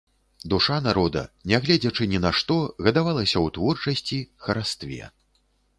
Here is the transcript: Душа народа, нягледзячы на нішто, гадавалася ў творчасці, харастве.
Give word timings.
Душа 0.53 0.77
народа, 0.85 1.23
нягледзячы 1.51 2.09
на 2.15 2.23
нішто, 2.25 2.59
гадавалася 2.87 3.35
ў 3.35 3.47
творчасці, 3.61 4.17
харастве. 4.49 5.03